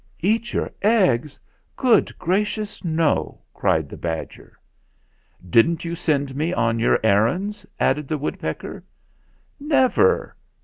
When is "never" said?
9.59-10.35